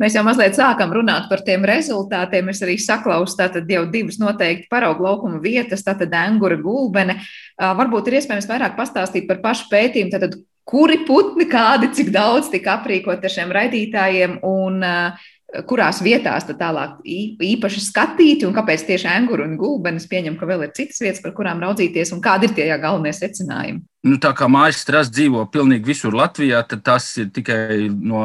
[0.00, 2.48] Mēs jau mazliet sākam runāt par tiem rezultātiem.
[2.50, 7.20] Es arī saklausu tātad jau divas noteikti paraugu laukuma vietas, tātad Angura gulbene.
[7.60, 10.38] Varbūt ir iespējams vairāk pastāstīt par pašu pētījumu, tātad
[10.70, 15.28] kuri putni, kādi, cik daudz tika aprīkot ar šiem raidītājiem un uh,
[15.66, 20.74] kurās vietās tālāk īpaši skatīti un kāpēc tieši anguru un gulbenes pieņem, ka vēl ir
[20.76, 23.82] citas vietas, par kurām raudzīties un kādi ir tie galvenie secinājumi?
[24.06, 28.22] Nu, tā kā mājas strāsts dzīvo pilnīgi visur Latvijā, tad tas ir tikai no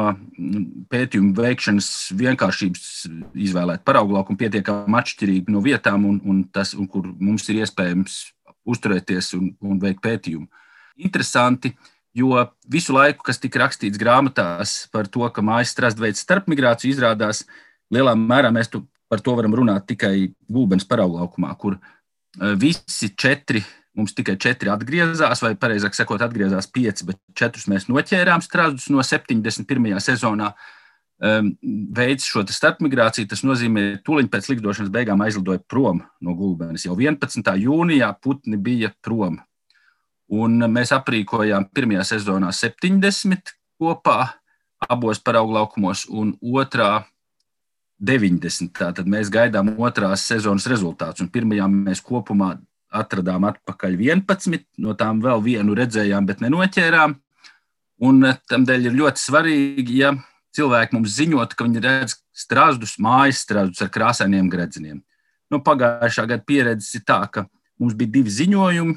[0.92, 2.86] pētījuma veikšanas vienkāršības
[3.48, 8.22] izvēlēt parauglauku un pietiekami atšķirīgi no vietām, un, un tas, un kur mums ir iespējams
[8.66, 10.48] uzturēties un, un veikt pētījumu.
[11.04, 16.22] Interesanti, uh, Jo visu laiku, kas tika rakstīts grāmatās par to, ka mājas strāsts veids
[16.24, 17.42] starpmigrāciju, izrādās
[17.92, 23.60] lielā mērā mēs par to varam runāt tikai gulbens parauglaukumā, kur eh, visi četri,
[23.96, 29.04] mums tikai četri atgriezās, vai pareizāk sakot, atgriezās pieci, bet četrus mēs noķērām strāstus no
[29.04, 30.00] 71.
[30.04, 30.54] sezonā.
[31.16, 31.54] Um,
[31.96, 36.84] veids šo starpmigrāciju, tas nozīmē, ka tūlīt pēc likdošanas beigām aizlidoja prom no gulbenes.
[36.84, 37.54] Jau 11.
[37.62, 39.38] jūnijā putni bija prom
[40.34, 44.32] Un mēs aprīkojām pirmajā sezonā 70 kopā,
[44.90, 47.04] abos paraugu laukumos, un otrā
[48.02, 48.72] 90.
[48.76, 51.30] Tātad mēs gaidām otrās sezonas rezultātus.
[51.32, 52.56] Pirmajā mēs kopumā
[52.96, 57.16] atradām atpakaļ 11, no tām vēl vienu redzējām, bet nenoķērām.
[58.06, 60.12] Un tam dēļ ir ļoti svarīgi, ja
[60.56, 65.00] cilvēki mums ziņot, ka viņi redz strāzdus, mājas strāzdus ar krāsainiem gredzeniem.
[65.52, 67.46] Nu, pagājušā gada pieredze ir tā, ka
[67.80, 68.96] mums bija divi ziņojumi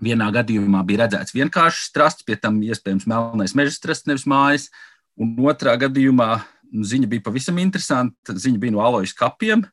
[0.00, 4.70] Vienā gadījumā bija redzēts vienkāršs strasts, pie tam iespējams melnais meža strasts, nevis mājas.
[5.20, 6.38] Un otrā gadījumā
[6.72, 8.32] ziņa bija pavisam interesanta.
[8.32, 9.66] Ziņa bija no alojas kapiem,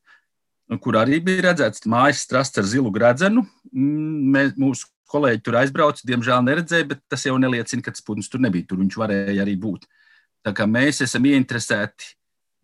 [0.83, 3.45] kur arī bija redzēts mājas strasts ar zilu gredzenu.
[3.71, 8.27] Mm, mēs, mūsu kolēģi tur aizbrauca, diemžēl neredzēja, bet tas jau neliecina, ka tas putns
[8.31, 8.67] tur nebija.
[8.67, 9.87] Tur viņš varēja arī būt.
[10.43, 12.13] Tā kā mēs esam ieinteresēti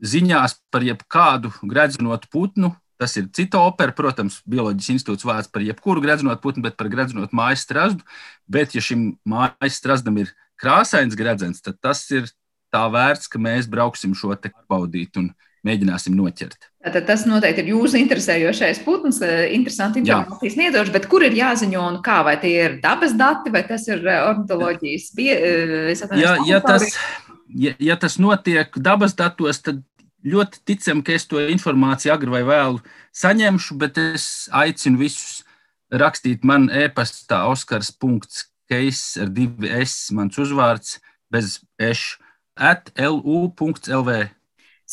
[0.04, 6.04] ziņās par jebkādu gredzenotu putnu, Tas ir cita opera, protams, Bioloģijas institūts vārds par jebkuru
[6.04, 8.06] gredzenot putnu, bet par gredzenot mājas strazdu.
[8.48, 12.30] Bet, ja šim mājas strazdam ir krāsains gredzens, tad tas ir
[12.74, 16.68] tā vērts, ka mēs brauksim šo te baudīt un mēģināsim noķert.
[16.84, 21.84] Tātad tas noteikti ir jūsu interesējošais putns, eh, interesanti informācijas sniedzošs, bet kur ir jāziņo
[21.92, 22.20] un kā?
[22.28, 25.06] Vai tie ir dabas dati vai tas ir eh, ornitoloģijas?
[25.18, 26.90] Eh, ja, ja, tas,
[27.56, 29.80] ja, ja tas notiek dabas datos, tad
[30.24, 32.82] ļoti ticam, ka es to informāciju agri vai vēlu
[33.16, 35.42] saņemšu, bet es aicinu visus
[35.94, 40.98] rakstīt man e-pastā oskars.keis ar divi S, mans uzvārds
[41.34, 42.18] bez eš,
[42.56, 44.18] at lu.lv.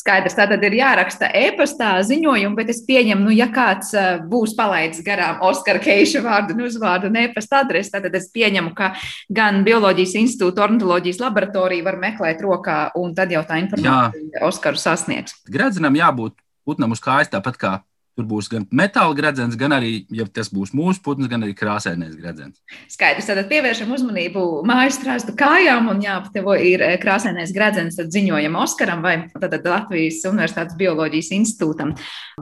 [0.01, 4.55] Skaidrs, tā tad ir jāraksta e-pastā ziņojumi, bet es pieņemu, nu, ja kāds eh, būs
[4.57, 8.95] palaidis garām Oskara Keiša vārdu un uzvārdu un e-pasta adresi, tad es pieņemu, ka
[9.29, 15.37] gan Bioloģijas institūta, ornitoloģijas laboratorija var meklēt rokā, un tad jau tā informācija Oskaru sasniegs.
[15.51, 17.77] Gredzenam jābūt putnam uz kājas tāpat kā
[18.19, 22.17] Tur būs gan metāla gredzens, gan arī, ja tas būs mūsu putns, gan arī krāsainais
[22.19, 22.59] gredzens.
[22.91, 28.11] Skaidrs, tad pievēršam uzmanību mājas strāstu kājām, un jā, tev ir eh, krāsainais gredzens, tad
[28.13, 31.95] ziņojam Oskaram vai tad Latvijas Universitātes bioloģijas institūtam.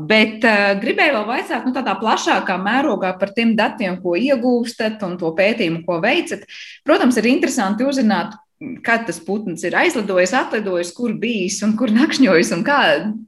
[0.09, 5.19] Bet uh, gribēju vēl vaicāt, nu tādā plašākā mērogā par tiem datiem, ko iegūstat un
[5.21, 6.49] to pētījumu, ko veicat.
[6.89, 8.35] Protams, ir interesanti uzzināt,
[8.83, 12.79] kad tas putns ir aizlidojis, atlidojis, kur bijis un kur nakšņojis un kā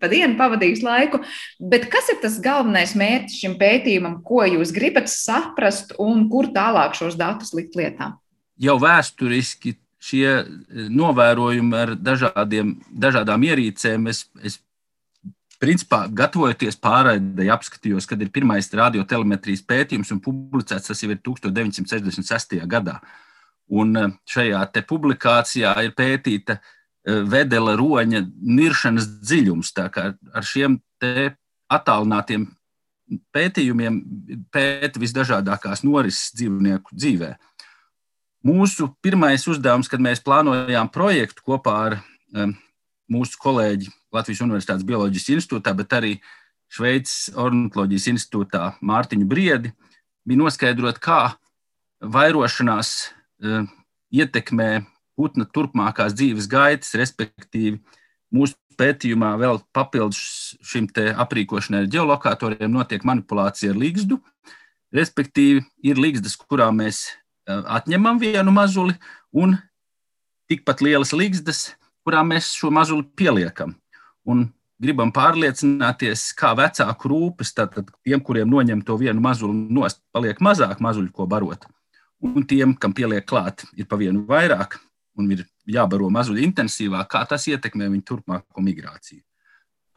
[0.03, 1.21] pa dienu pavadījis laiku.
[1.63, 6.99] Bet kas ir tas galvenais mērķis šim pētījumam, ko jūs gribat saprast un kur tālāk
[6.99, 8.17] šos datus likt lietā?
[8.61, 10.51] Jau vēsturiski šie eh,
[10.91, 14.59] novērojumi ar dažādiem, dažādām ierīcēm, es, es
[15.61, 22.63] principā gatavojoties pārraidai, apskatījos, kad ir pirmais radiotelemetrijas pētījums un publicēts tas jau ir 1966.
[22.67, 22.99] gadā.
[23.71, 29.75] Un eh, šajā publikācijā ir pētīta eh, vedela roņa niršanas dziļums.
[29.79, 30.81] Ar šiem
[31.71, 32.49] attālinātiem
[33.35, 34.01] pētījumiem
[34.55, 37.31] pēta visdažādākās norises dzīvnieku dzīvē.
[38.47, 41.97] Mūsu pirmais uzdevums, kad mēs plānojām projektu kopā ar
[42.33, 42.55] um,
[43.11, 46.15] mūsu kolēģi Latvijas Universitātes Bioloģijas institūtā, bet arī
[46.71, 49.75] Šveices ornitoloģijas institūtā Mārtiņu Briedi,
[50.25, 51.35] bija noskaidrot, kā
[52.01, 53.20] vairošanās Eh,
[54.11, 54.71] ietekmē
[55.19, 57.79] putna turpmākās dzīves gaitas, respektīvi
[58.35, 64.21] mūsu pētījumā vēl papildus šim aprīkošanai ar geolokatoriem notiek manipulācija ar līgstu.
[64.97, 68.97] Respektīvi, ir līgstas, kurām mēs eh, atņemam vienu mazuli,
[69.31, 69.55] un
[70.51, 73.77] tikpat lielas līgstas, kurām mēs šo mazuli pieliekam.
[74.27, 74.49] Un
[74.83, 80.83] gribam pārliecināties, kā vecāku rūpes, tātad tiem, kuriem noņem to vienu mazuli nost, paliek mazāk
[80.83, 81.69] mazuļu, ko barot
[82.25, 84.79] un tiem, kam pieliek klāt, ir pa vienu vairāk,
[85.19, 89.23] un ir jābaro mazuļi intensīvāk, kā tas ietekmē viņu turpmāko migrāciju.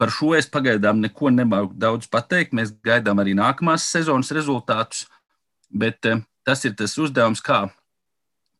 [0.00, 2.54] Par šo es pagaidām neko nemāku daudz pateikt.
[2.56, 5.04] Mēs gaidām arī nākamās sezonas rezultātus,
[5.70, 7.68] bet eh, tas ir tas uzdevums, kā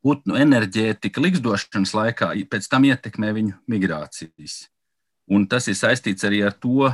[0.05, 4.69] putnu enerģētika likstošanas laikā pēc tam ietekmē viņu migrācijas.
[5.33, 6.91] Un tas ir saistīts arī ar to,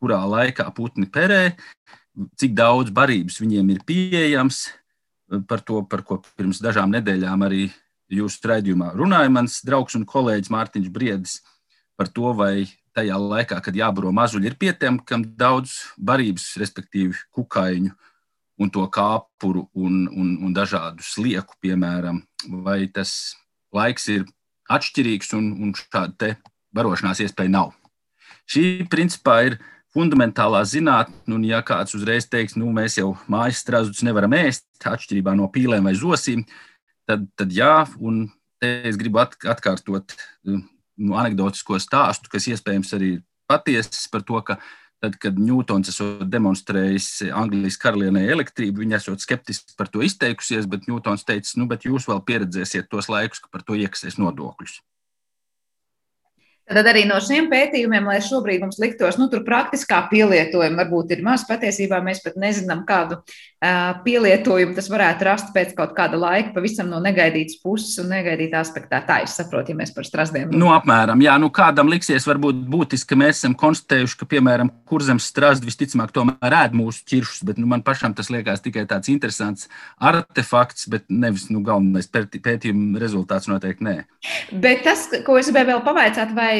[0.00, 1.52] kurā laikā putni perē,
[2.40, 4.64] cik daudz barības viņiem ir pieejams.
[5.46, 7.68] Par to, par ko pirms dažām nedēļām arī
[8.10, 11.38] jūsu raidījumā runāja mans draugs un kolēģis Mārtiņš Briedis
[12.00, 12.66] par to, vai
[12.96, 17.92] tajā laikā, kad jābaro mazuļi, ir pietiekami daudz barības, respektīvi kukaiņu
[18.60, 22.20] un to kāpuru un, un, un dažādu slieku, piemēram,
[22.64, 23.36] vai tas
[23.74, 24.26] laiks ir
[24.70, 26.34] atšķirīgs un, un šāda
[26.76, 27.72] barošanās iespēja nav.
[28.50, 29.58] Šī principā ir
[29.94, 35.34] fundamentālā zinātne, un ja kāds uzreiz teiks, nu, mēs jau mājas strazdus nevaram ēst, atšķirībā
[35.38, 36.44] no pīlēm vai zosīm,
[37.08, 38.28] tad, tad jā, un
[38.62, 40.14] es gribu atkārtot
[40.46, 44.60] nu, anekdotisko stāstu, kas iespējams arī ir patiesas par to, ka
[45.00, 50.84] Tad, kad Ņūtons esot demonstrējis Anglijas karalienei elektrību, viņa esot skeptiski par to izteikusies, bet
[50.90, 54.82] Ņūtons teica, nu, bet jūs vēl pieredzēsiet tos laikus, ka par to iekasēs nodokļus.
[56.70, 61.24] Tad arī no šiem pētījumiem, lai šobrīd mums liktos, nu, tur praktiskā pielietojuma varbūt ir
[61.26, 61.42] maz.
[61.48, 66.86] Patiesībā mēs pat nezinām, kādu uh, pielietojumu tas varētu rast pēc kaut kāda laika, pavisam
[66.92, 69.00] no negaidītas puses un negaidītā aspektā.
[69.06, 70.52] Tā es saprotu, ja mēs par strazdiem.
[70.54, 75.26] Nu, apmēram, jā, nu, kādam liksies varbūt būtiski, ka mēs esam konstatējuši, ka, piemēram, kurzems
[75.32, 79.66] strazdi visticamāk tomēr ēd mūsu ķiršus, bet nu, man pašam tas liekas tikai tāds interesants
[79.98, 83.98] artefakts, bet nevis nu, galvenais pētījuma rezultāts noteikti nē.
[84.62, 86.59] Bet tas, ko es gribēju vēl pavaicāt, vai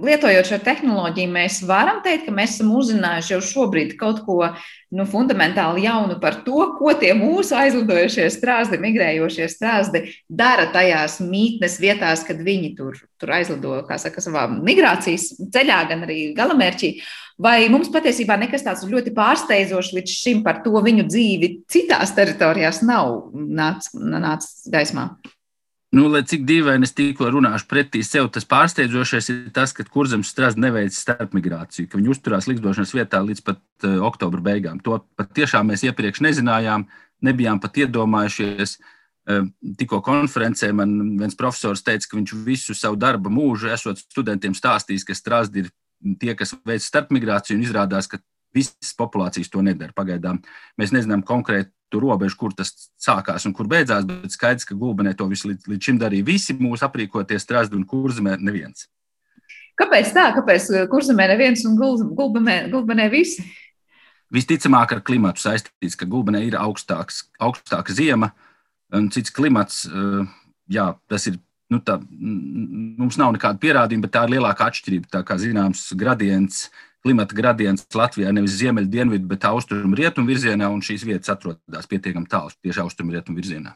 [0.00, 4.36] lietojot šo tehnoloģiju, mēs varam teikt, ka mēs esam uzzinājuši jau šobrīd kaut ko
[4.94, 11.78] nu, fundamentāli jaunu par to, ko tie mūsu aizlidojušie strāzdi, migrējošie strāzdi dara tajās mītnes
[11.82, 16.94] vietās, kad viņi tur, tur aizlido, kā saka, savā migrācijas ceļā, gan arī galamērķī.
[17.40, 22.82] Vai mums patiesībā nekas tāds ļoti pārsteidzošs līdz šim par to viņu dzīvi citās teritorijās
[22.84, 25.10] nav nācis nāc gaismā?
[25.90, 30.28] Nu, lai cik dīvaini es tikko runāšu pretī sev, tas pārsteidzošais ir tas, ka kurzems
[30.30, 34.78] strādā neveic starpmigrāciju, ka viņi uzturās likdošanas vietā līdz pat uh, oktobra beigām.
[34.86, 36.86] To pat tiešām mēs iepriekš nezinājām,
[37.26, 38.76] nebijām pat iedomājušies.
[39.30, 39.50] Uh,
[39.82, 45.08] tikko konferencē man viens profesors teica, ka viņš visu savu darba mūžu, esot studentiem stāstījis,
[45.08, 45.74] ka strādi ir
[46.22, 48.22] tie, kas veic starpmigrāciju, un izrādās, ka
[48.54, 49.90] visas populācijas to nedara.
[49.96, 50.38] Pagaidām
[50.78, 55.26] mēs nezinām konkrēti robežu, kur tas sākās un kur beidzās, bet skaidrs, ka gulbenē to
[55.30, 58.86] visu līdz, līdz šim darīja visi mūsu aprīkoties strāzdi un kurzemē neviens.
[59.80, 60.28] Kāpēc tā?
[60.36, 63.42] Kāpēc kurzemē neviens un gulbenē, gulbenē visi?
[64.30, 68.30] Visticamāk ar klimatu saistīts, ka gulbenē ir augstāks, augstāka ziema
[68.94, 69.82] un cits klimats.
[69.88, 70.26] Eh,
[70.70, 75.10] jā, tas ir nu, tā, mums nav nekāda pierādījuma, bet tā ir lielākā atšķirība.
[75.10, 76.68] Tā kā zināms, gradients
[77.04, 82.28] klimata gradients Latvijā nevis ziemeļu, dienvidu, bet austrumu rietumu virzienā, un šīs vietas atrodas pietiekami
[82.30, 83.74] tālu tieši austrumu rietumu virzienā.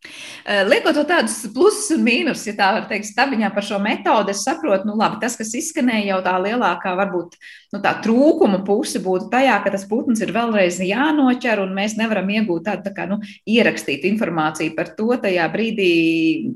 [0.00, 4.32] Eh, liekot to tādus plusus un mīnus, ja tā var teikt, stabiņā par šo metodi,
[4.32, 7.36] es saprotu, nu labi, tas, kas izskanēja, jau tā lielākā varbūt
[7.74, 12.32] nu, tā trūkuma puse būtu tajā, ka tas putns ir vēlreiz jānoķer, un mēs nevaram
[12.32, 15.90] iegūt tādu tā kā nu, ierakstīt informāciju par to, tajā brīdī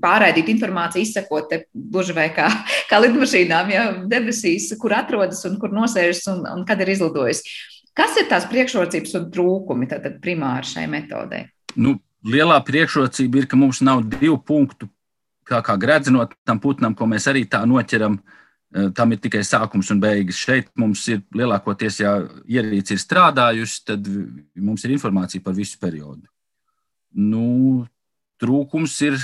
[0.00, 2.48] pārraidīt informāciju, izsakot te gluži vai kā,
[2.90, 7.44] kā lidmašīnām, ja debesīs, kur atrodas un kur nosēžas un, un kad ir izlidojis.
[7.94, 11.44] Kas ir tās priekšrocības un trūkumi tātad primāri šai metodei?
[11.76, 14.88] Nu, lielā priekšrocība ir, ka mums nav divu punktu,
[15.48, 18.18] kā, kā gredzenot tam putnam, ko mēs arī tā noķeram.
[18.74, 20.40] E, tam ir tikai sākums un beigas.
[20.40, 22.16] Šeit mums ir lielākoties, ja
[22.50, 24.08] ierīce ir strādājusi, tad
[24.56, 26.26] mums ir informācija par visu periodu.
[27.14, 27.84] Nu,
[28.42, 29.20] trūkums ir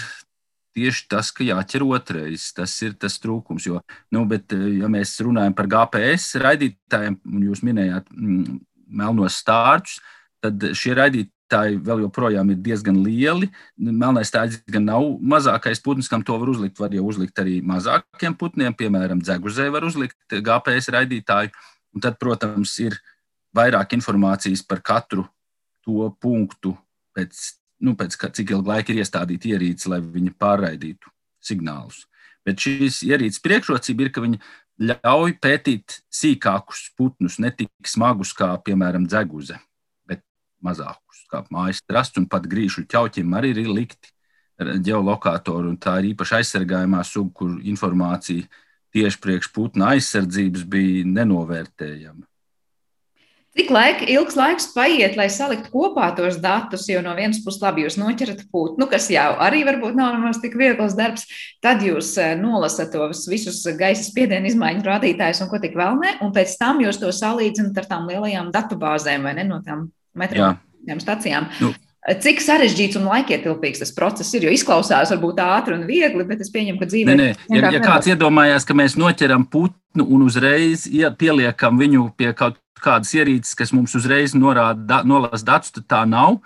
[0.76, 2.50] tieši tas, ka jāķer otrais.
[2.54, 3.66] Tas ir tas trūkums.
[3.66, 3.80] Jo,
[4.14, 8.62] nu, bet, e, ja mēs runājam par GPS raidītājiem, un jūs minējāt mm,
[9.00, 10.00] melnos stārķus,
[10.44, 13.50] tad šie raidītāji tā vēl joprojām ir diezgan lieli.
[13.76, 16.78] Melnais stēdzis gan nav mazākais putns, kam to var uzlikt.
[16.80, 21.52] Var jau uzlikt arī mazākiem putniem, piemēram, dzeguzē var uzlikt GPS raidītāju.
[21.94, 22.98] Un tad, protams, ir
[23.56, 25.26] vairāk informācijas par katru
[25.86, 26.76] to punktu,
[27.16, 27.40] pēc,
[27.82, 31.10] nu, pēc cik ilga laika ir iestādīta ierīce, lai viņi pārraidītu
[31.42, 32.04] signālus.
[32.46, 34.38] Bet šīs ierīces priekšrocība ir, ka viņi
[34.90, 39.58] ļauj pētīt sīkākus putnus, ne tik smagus kā, piemēram, dzeguze
[40.64, 44.12] mazākus, kā mājas trasts un pat grīšu ķauķim arī ir likti
[44.60, 45.76] ģeolokātori.
[45.80, 48.48] Tā ir īpaši aizsargājumā suga, kur informācija
[48.94, 52.26] tieši priekš putna aizsardzības bija nenovērtējama.
[53.50, 57.82] Cik laika, ilgs laiks paiet, lai saliktu kopā tos datus, jo no vienas puses labi
[57.82, 61.26] jūs noķerat putnu, kas jau arī varbūt nav nemaz tik viegls darbs,
[61.58, 66.14] tad jūs eh, nolasat tos visus gaisa spiedienu izmaiņu rādītājus un ko tik vēl ne,
[66.22, 69.88] un pēc tam jūs to salīdzinat ar tām lielajām datubāzēm vai ne no tām
[70.18, 71.48] meteoroloģiskajām stacijām.
[71.60, 71.72] Nu.
[72.00, 74.46] Cik sarežģīts un laikietilpīgs tas process ir?
[74.48, 77.12] Jo izklausās varbūt ātri un viegli, bet es pieņemu, ka dzīvē.
[77.12, 77.58] Nē, nē.
[77.58, 82.56] Ja, ja kāds iedomājās, ka mēs noķeram putnu un uzreiz ja pieliekam viņu pie kaut
[82.80, 86.40] kādas ierīces, kas mums uzreiz norāda, da, nolasa datus, tad tā nav.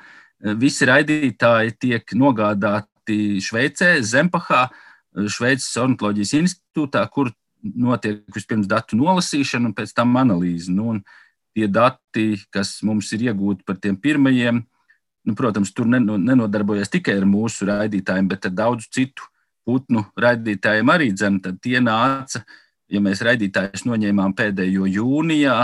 [0.58, 4.66] Visi raidītāji tiek nogādāti Šveicē, Zempahā,
[5.14, 7.30] Šveices ornitoloģijas institūtā, kur
[7.62, 10.72] notiek vispirms datu nolasīšana un pēc tam analīze.
[10.74, 10.98] Nu,
[11.54, 14.60] tie dati, kas mums ir iegūti par tiem pirmajiem,
[15.24, 19.28] nu, protams, tur nenodarbojas tikai ar mūsu raidītājiem, bet ar daudzu citu
[19.64, 21.38] putnu raidītājiem arī dzem.
[21.44, 22.42] Tad tie nāca,
[22.92, 25.56] ja mēs raidītājus noņēmām pēdējo jūnijā,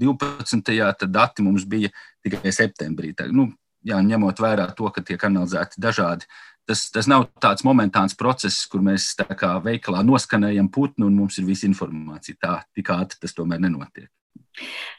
[0.00, 0.72] 12.
[0.98, 1.92] tad dati mums bija
[2.24, 3.12] tikai septembrī.
[3.16, 3.50] Tā, nu,
[3.84, 6.30] jā, ņemot vērā to, ka tiek analizēti dažādi.
[6.64, 11.48] Tas, tas nav tāds momentāns process, kur mēs kā veikalā noskanējam putnu un mums ir
[11.48, 12.38] visa informācija.
[12.38, 14.08] Tā tik ātri tas tomēr nenotiek.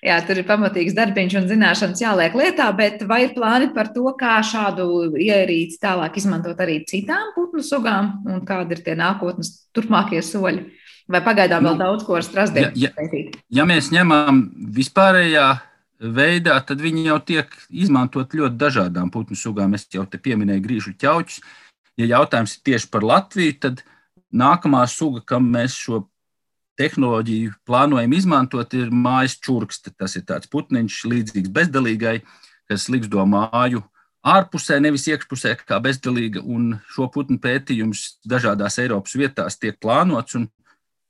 [0.04, 4.06] Jā, tur ir pamatīgs darbiņš un zināšanas jāliek lietā, bet vai ir plāni par to,
[4.20, 10.24] kā šādu ierīci tālāk izmantot arī citām putnu sugām un kādi ir tie nākotnes turpmākie
[10.26, 10.66] soļi?
[11.14, 15.47] Vai pagaidām nu, vēl daudz ko ar strasdiem ja, ja, ja mēs ņemam vispārējā
[16.04, 19.76] veidā, tad viņi jau tiek izmantot ļoti dažādām putnu sugām.
[19.78, 21.41] Es jau te pieminēju grīžu ķauķus.
[21.99, 23.84] Ja jautājums ir tieši par Latviju, tad
[24.34, 26.04] nākamā suga, kam mēs šo
[26.80, 29.93] tehnoloģiju plānojam izmantot, ir mājas čurkste.
[29.97, 32.19] Tas ir tāds putniņš, līdzīgs bezdalīgai,
[32.71, 33.84] kas liksto māju
[34.24, 36.41] ārpusē, nevis iekšpusē, kā bezdalīga.
[36.41, 40.39] Un šo putnu pētījums dažādās Eiropas vietās tiek plānots.
[40.39, 40.49] Un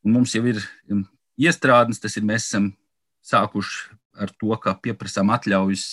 [0.04, 0.60] Un mums jau ir
[0.92, 1.04] um,
[1.40, 2.74] iestrādnes, tas ir mēs esam
[3.24, 5.86] sākuši ar to, ka pieprasām atļaujas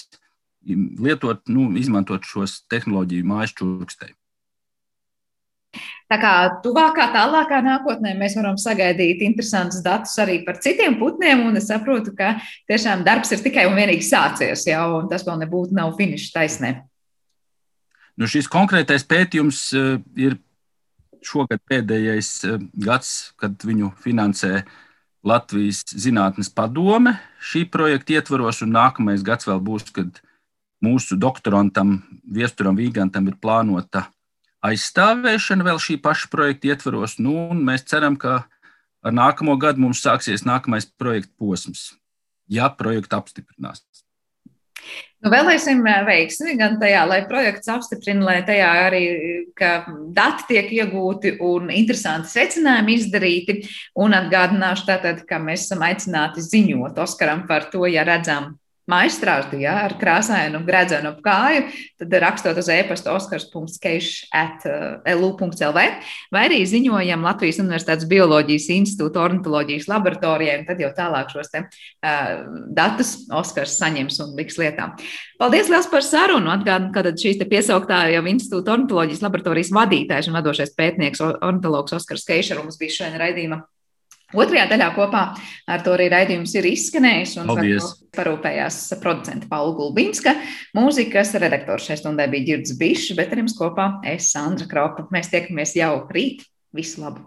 [0.66, 4.14] um, lietot, nu, izmantot šos tehnoloģiju mājas čurkstei.
[6.10, 6.32] Tā kā
[6.64, 12.16] tuvākā, tālākā nākotnē mēs varam sagaidīt interesantus datus arī par citiem putniem, un es saprotu,
[12.18, 12.32] ka
[12.66, 16.72] tiešām darbs ir tikai un vienīgi sācies jau, un tas vēl nebūtu nav finiša taisnē.
[18.18, 20.34] Nu, šis konkrētais pētījums uh, ir
[21.24, 24.64] šogad pēdējais eh, gads, kad viņu finansē
[25.26, 30.22] Latvijas zinātnes padome šī projekta ietvaros, un nākamais gads vēl būs, kad
[30.84, 34.06] mūsu doktorantam, Viesturam Vīgantam, ir plānota
[34.66, 37.18] aizstāvēšana vēl šī paša projekta ietvaros.
[37.22, 38.42] Nu, mēs ceram, ka
[39.00, 41.90] ar nākamo gadu mums sāksies nākamais projekta posms,
[42.50, 43.84] ja projekta apstiprinās.
[45.20, 49.02] Nu, vēlēsim veiksmi gan tajā, lai projekts apstiprina, lai tajā arī
[50.16, 53.58] dati tiek iegūti un interesanti secinājumi izdarīti.
[54.00, 58.54] Un atgādināšu tātad, ka mēs esam aicināti ziņot Oskaram par to, ja redzam
[58.90, 61.60] maistrāžu, ja, ar krāsainu gredzenu ap kāju,
[62.00, 65.80] tad rakstot uz e-pasta oskars.keiš.lu.lv
[66.34, 71.58] vai arī ziņojam Latvijas Universitātes Bioloģijas institūta ornitoloģijas laboratorijai, un tad jau tālāk šos te,
[71.64, 72.30] uh,
[72.76, 73.10] datus
[73.40, 74.84] Oskars saņems un liks lietā.
[75.40, 76.48] Paldies liels par sarunu.
[76.52, 82.56] Atgādinu, ka šīs piesauktā jau institūta ornitoloģijas laboratorijas vadītājs un vadošais pētnieks ornitologs Oskars Keišer
[82.60, 83.58] mums bija šodien raidījuma
[84.30, 85.22] Otrajā daļā kopā
[85.66, 87.50] ar to arī raidījums ir izskanējis un
[88.14, 90.36] parūpējās producenta Paula Gulbinska.
[90.78, 95.08] Mūzikas redaktors šai stundai bija Girds Bišs, bet ar jums kopā es Sandra Kropa.
[95.10, 96.46] Mēs tiekamies jau rīt.
[96.70, 97.18] Visu labu!